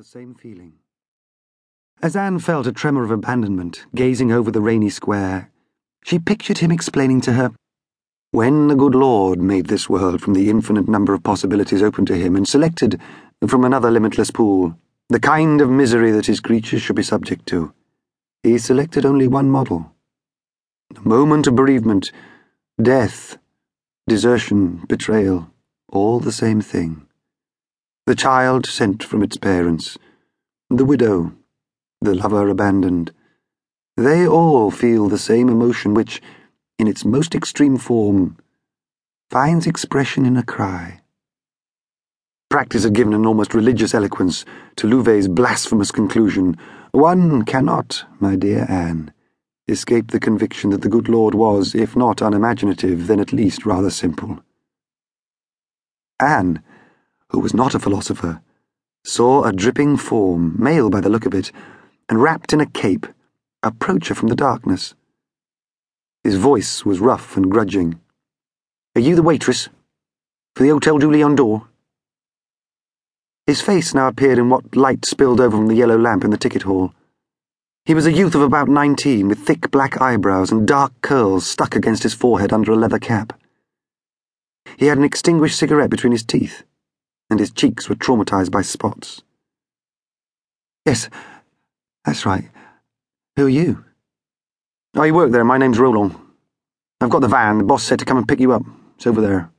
[0.00, 0.72] the same feeling.
[2.00, 5.50] As Anne felt a tremor of abandonment, gazing over the rainy square,
[6.02, 7.52] she pictured him explaining to her
[8.30, 12.16] When the good Lord made this world from the infinite number of possibilities open to
[12.16, 12.98] him and selected,
[13.46, 14.74] from another limitless pool,
[15.10, 17.74] the kind of misery that his creatures should be subject to,
[18.42, 19.92] he selected only one model.
[20.94, 22.10] The moment of bereavement,
[22.80, 23.36] death,
[24.08, 25.50] desertion, betrayal,
[25.90, 27.06] all the same thing
[28.10, 29.96] the child sent from its parents,
[30.68, 31.32] the widow,
[32.00, 33.12] the lover abandoned.
[33.96, 36.20] They all feel the same emotion which,
[36.76, 38.36] in its most extreme form,
[39.30, 41.02] finds expression in a cry.
[42.48, 46.58] Practice had given an almost religious eloquence to Louvet's blasphemous conclusion
[46.90, 49.14] One cannot, my dear Anne,
[49.68, 53.88] escape the conviction that the good Lord was, if not unimaginative, then at least rather
[53.88, 54.40] simple.
[56.20, 56.60] Anne
[57.30, 58.40] who was not a philosopher,
[59.04, 61.52] saw a dripping form, male by the look of it,
[62.08, 63.06] and wrapped in a cape,
[63.62, 64.94] approach her from the darkness.
[66.24, 68.00] His voice was rough and grudging.
[68.94, 69.68] Are you the waitress?
[70.54, 71.66] For the Hotel du Lion d'Or?
[73.46, 76.36] His face now appeared in what light spilled over from the yellow lamp in the
[76.36, 76.92] ticket hall.
[77.84, 81.74] He was a youth of about nineteen, with thick black eyebrows and dark curls stuck
[81.74, 83.40] against his forehead under a leather cap.
[84.76, 86.64] He had an extinguished cigarette between his teeth
[87.30, 89.22] and his cheeks were traumatized by spots.
[90.84, 91.08] Yes,
[92.04, 92.50] that's right.
[93.36, 93.84] Who are you?
[94.96, 95.44] Oh, I work there.
[95.44, 96.16] My name's Roland.
[97.00, 97.58] I've got the van.
[97.58, 98.62] The boss said to come and pick you up.
[98.96, 99.50] It's over there.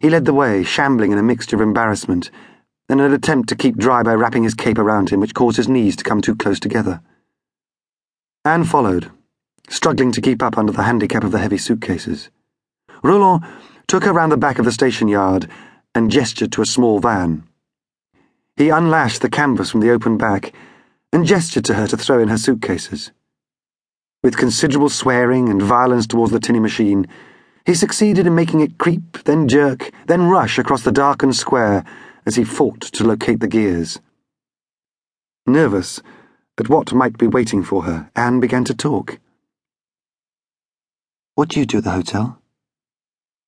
[0.00, 2.30] He led the way, shambling in a mixture of embarrassment
[2.88, 5.68] and an attempt to keep dry by wrapping his cape around him, which caused his
[5.68, 7.00] knees to come too close together.
[8.44, 9.10] Anne followed,
[9.68, 12.30] struggling to keep up under the handicap of the heavy suitcases.
[13.04, 13.44] Roland
[13.86, 15.48] took her round the back of the station yard
[15.94, 17.44] and gestured to a small van.
[18.56, 20.52] He unlashed the canvas from the open back
[21.12, 23.10] and gestured to her to throw in her suitcases.
[24.22, 27.06] With considerable swearing and violence towards the tinny machine,
[27.66, 31.84] he succeeded in making it creep, then jerk, then rush across the darkened square
[32.26, 33.98] as he fought to locate the gears.
[35.46, 36.00] Nervous
[36.58, 39.18] at what might be waiting for her, Anne began to talk.
[41.34, 42.38] What do you do at the hotel?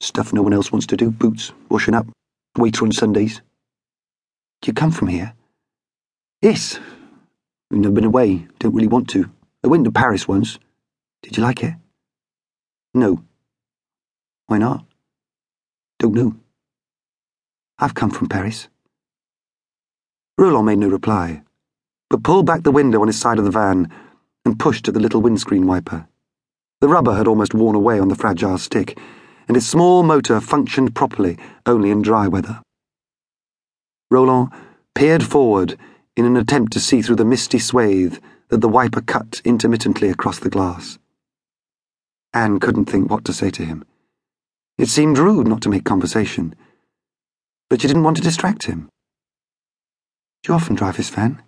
[0.00, 2.06] Stuff no one else wants to do boots, washing up.
[2.56, 3.40] Waiter on Sundays.
[4.60, 5.34] Do you come from here?
[6.42, 6.78] Yes.
[7.70, 8.46] I've never been away.
[8.58, 9.30] Don't really want to.
[9.64, 10.58] I went to Paris once.
[11.22, 11.74] Did you like it?
[12.94, 13.24] No.
[14.46, 14.84] Why not?
[15.98, 16.36] Don't know.
[17.78, 18.68] I've come from Paris.
[20.36, 21.42] Roland made no reply,
[22.10, 23.90] but pulled back the window on his side of the van
[24.44, 26.06] and pushed at the little windscreen wiper.
[26.80, 28.98] The rubber had almost worn away on the fragile stick
[29.52, 31.36] and its small motor functioned properly
[31.66, 32.62] only in dry weather.
[34.10, 34.48] Roland
[34.94, 35.76] peered forward
[36.16, 38.16] in an attempt to see through the misty swathe
[38.48, 40.98] that the wiper cut intermittently across the glass.
[42.32, 43.84] Anne couldn't think what to say to him.
[44.78, 46.54] It seemed rude not to make conversation,
[47.68, 48.88] but she didn't want to distract him.
[50.44, 51.42] Do you often drive his van?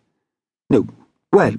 [0.69, 0.87] No.
[1.32, 1.54] Well,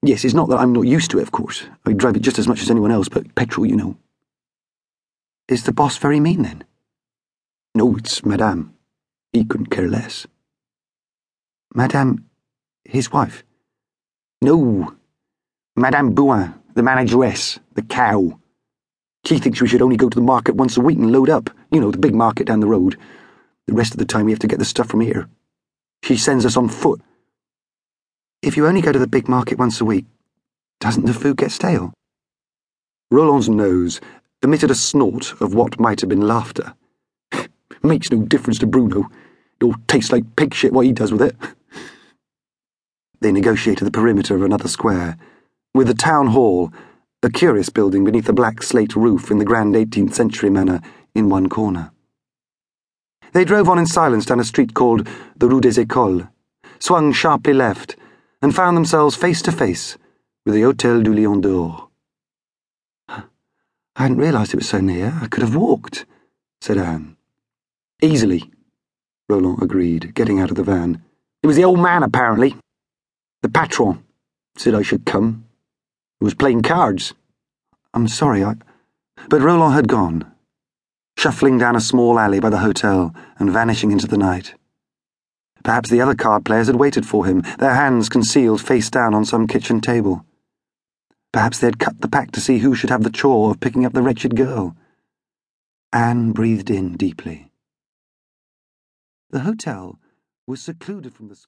[0.00, 1.64] yes, it's not that I'm not used to it, of course.
[1.84, 3.96] I drive it just as much as anyone else, but petrol, you know.
[5.48, 6.64] Is the boss very mean then?
[7.74, 8.74] No, it's Madame.
[9.32, 10.26] He couldn't care less.
[11.72, 12.24] Madame,
[12.84, 13.44] his wife?
[14.42, 14.96] No.
[15.76, 18.40] Madame Bouin, the manageress, the cow.
[19.24, 21.50] She thinks we should only go to the market once a week and load up.
[21.70, 22.96] You know, the big market down the road.
[23.66, 25.28] The rest of the time we have to get the stuff from here.
[26.02, 27.00] She sends us on foot.
[28.42, 30.06] If you only go to the big market once a week,
[30.80, 31.92] doesn't the food get stale?
[33.10, 34.00] Roland's nose
[34.46, 36.72] emitted a snort of what might have been laughter.
[37.82, 39.10] Makes no difference to Bruno.
[39.60, 41.36] It all tastes like pig shit what he does with it.
[43.20, 45.18] they negotiated the perimeter of another square,
[45.74, 46.72] with the town hall,
[47.24, 50.80] a curious building beneath a black slate roof in the grand 18th century manner,
[51.12, 51.90] in one corner.
[53.32, 56.28] They drove on in silence down a street called the Rue des Écoles,
[56.78, 57.96] swung sharply left,
[58.40, 59.98] and found themselves face to face
[60.44, 61.88] with the Hotel du Lion d'Or.
[63.96, 65.18] I hadn't realised it was so near.
[65.22, 66.04] I could have walked,
[66.60, 67.16] said Anne.
[68.02, 68.52] Easily,
[69.26, 71.02] Roland agreed, getting out of the van.
[71.42, 72.56] It was the old man, apparently.
[73.42, 74.04] The patron
[74.56, 75.46] said I should come.
[76.20, 77.14] He was playing cards.
[77.94, 78.56] I'm sorry, I.
[79.30, 80.30] But Roland had gone,
[81.16, 84.54] shuffling down a small alley by the hotel and vanishing into the night.
[85.64, 89.24] Perhaps the other card players had waited for him, their hands concealed face down on
[89.24, 90.24] some kitchen table.
[91.36, 93.84] Perhaps they had cut the pack to see who should have the chore of picking
[93.84, 94.74] up the wretched girl.
[95.92, 97.50] Anne breathed in deeply.
[99.28, 99.98] The hotel
[100.46, 101.44] was secluded from the square.